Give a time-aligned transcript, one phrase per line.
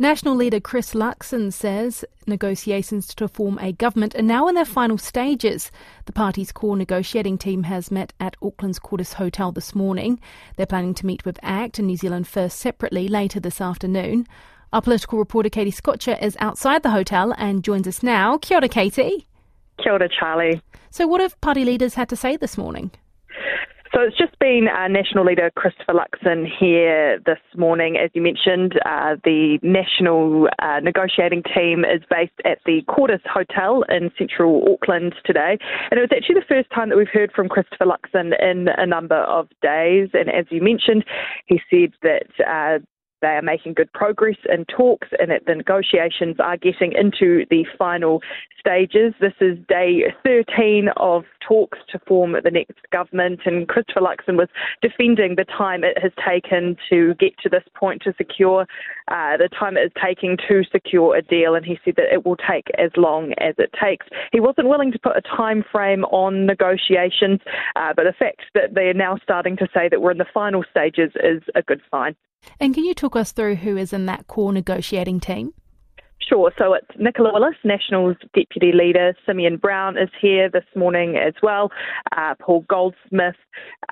[0.00, 4.96] National leader Chris Luxon says negotiations to form a government are now in their final
[4.96, 5.70] stages.
[6.06, 10.18] The party's core negotiating team has met at Auckland's Cordis Hotel this morning.
[10.56, 14.26] They're planning to meet with ACT and New Zealand First separately later this afternoon.
[14.72, 18.38] Our political reporter Katie Scotcher is outside the hotel and joins us now.
[18.38, 19.28] Kia ora, Katie.
[19.82, 20.62] Kia ora, Charlie.
[20.88, 22.90] So, what have party leaders had to say this morning?
[23.92, 27.96] So it's just been uh, National Leader Christopher Luxon here this morning.
[27.96, 33.82] As you mentioned, uh, the national uh, negotiating team is based at the Cordis Hotel
[33.88, 35.58] in central Auckland today.
[35.90, 38.86] And it was actually the first time that we've heard from Christopher Luxon in a
[38.86, 40.10] number of days.
[40.14, 41.04] And as you mentioned,
[41.46, 42.78] he said that uh,
[43.20, 47.64] they are making good progress in talks and that the negotiations are getting into the
[47.78, 48.20] final
[48.58, 49.14] stages.
[49.20, 54.48] This is day 13 of talks to form the next government, and Christopher Luxon was
[54.82, 58.66] defending the time it has taken to get to this point to secure
[59.10, 62.24] uh, the time it is taking to secure a deal, and he said that it
[62.24, 64.06] will take as long as it takes.
[64.32, 67.40] He wasn't willing to put a time frame on negotiations,
[67.76, 70.26] uh, but the fact that they are now starting to say that we're in the
[70.32, 72.14] final stages is a good sign.
[72.58, 75.52] And can you talk us through who is in that core negotiating team?
[76.28, 76.52] Sure.
[76.58, 79.14] So it's Nicola Willis, Nationals Deputy Leader.
[79.26, 81.70] Simeon Brown is here this morning as well.
[82.16, 83.34] Uh, Paul Goldsmith.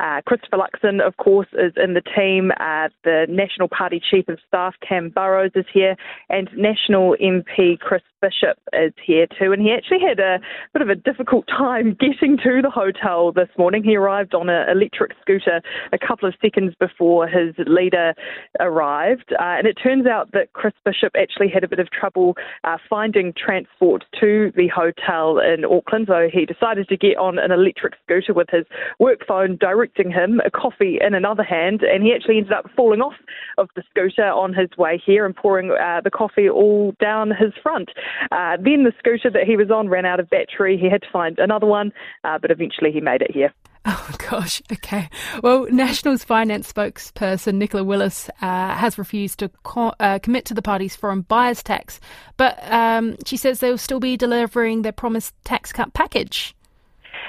[0.00, 2.50] Uh, Christopher Luxon, of course, is in the team.
[2.58, 5.96] Uh, the National Party Chief of Staff, Cam Burrows, is here.
[6.28, 9.52] And National MP Chris Bishop is here too.
[9.52, 10.40] And he actually had a
[10.72, 13.84] bit of a difficult time getting to the hotel this morning.
[13.84, 15.60] He arrived on an electric scooter
[15.92, 18.14] a couple of seconds before his leader
[18.60, 19.32] arrived.
[19.38, 22.34] Uh, and it turns out that Chris Bishop actually had a bit of trouble trouble
[22.64, 27.50] uh, finding transport to the hotel in Auckland, so he decided to get on an
[27.50, 28.64] electric scooter with his
[28.98, 33.00] work phone directing him, a coffee in another hand, and he actually ended up falling
[33.00, 33.14] off
[33.58, 37.52] of the scooter on his way here and pouring uh, the coffee all down his
[37.62, 37.90] front.
[38.32, 40.78] Uh, then the scooter that he was on ran out of battery.
[40.78, 41.92] He had to find another one,
[42.24, 43.52] uh, but eventually he made it here.
[43.86, 45.10] Oh gosh, okay.
[45.42, 50.62] Well, National's finance spokesperson Nicola Willis uh, has refused to co- uh, commit to the
[50.62, 52.00] party's foreign buyers tax,
[52.38, 56.54] but um, she says they'll still be delivering their promised tax cut package.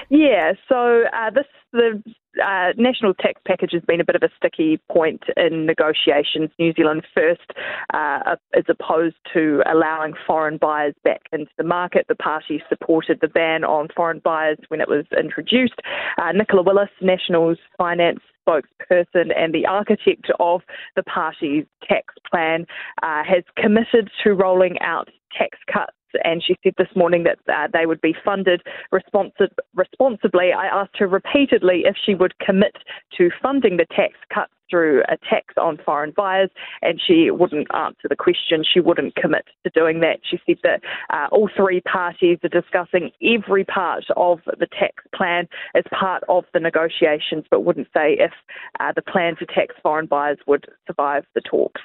[0.08, 2.02] Yeah, so uh, this the
[2.44, 6.50] uh, national tax package has been a bit of a sticky point in negotiations.
[6.58, 7.52] New Zealand first,
[7.92, 12.06] uh, as opposed to allowing foreign buyers back into the market.
[12.08, 15.80] The party supported the ban on foreign buyers when it was introduced.
[16.18, 20.62] Uh, Nicola Willis, National's finance spokesperson and the architect of
[20.94, 22.66] the party's tax plan,
[23.02, 25.92] uh, has committed to rolling out tax cuts
[26.24, 28.62] and she said this morning that uh, they would be funded
[28.92, 30.52] responsi- responsibly.
[30.52, 32.76] I asked her repeatedly if she would commit
[33.18, 36.50] to funding the tax cuts through a tax on foreign buyers,
[36.82, 38.64] and she wouldn't answer the question.
[38.64, 40.20] She wouldn't commit to doing that.
[40.28, 40.80] She said that
[41.12, 46.44] uh, all three parties are discussing every part of the tax plan as part of
[46.52, 48.32] the negotiations, but wouldn't say if
[48.80, 51.80] uh, the plan to tax foreign buyers would survive the talks.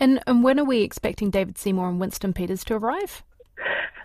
[0.00, 3.22] And, and when are we expecting David Seymour and Winston Peters to arrive?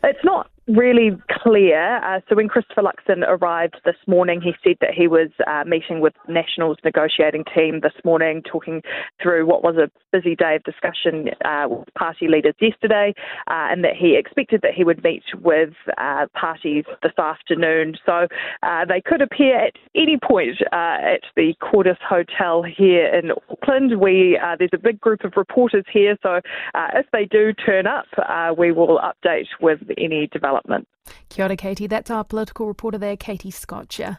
[0.04, 1.98] It's not really clear.
[1.98, 6.02] Uh, so when Christopher Luxon arrived this morning, he said that he was uh, meeting
[6.02, 8.82] with National's negotiating team this morning, talking
[9.22, 13.14] through what was a busy day of discussion uh, with party leaders yesterday,
[13.48, 17.96] uh, and that he expected that he would meet with uh, parties this afternoon.
[18.06, 18.28] So
[18.64, 20.38] uh, they could appear at any point
[20.72, 24.00] at the Cordis Hotel here in Auckland.
[24.00, 26.42] We there's a big group of reporters here, so
[26.94, 28.06] if they do turn up,
[28.58, 30.88] we will update with any development development.
[31.30, 31.88] Kia ora, Katie.
[31.88, 34.16] That's our political reporter there, Katie Scotcher.